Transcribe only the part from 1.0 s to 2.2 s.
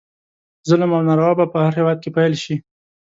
ناروا به په هر هیواد کې